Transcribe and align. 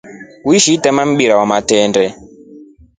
Wishi 0.45 0.73
itema 0.73 1.03
mpira 1.11 1.33
wa 1.39 1.45
matendee? 1.51 2.11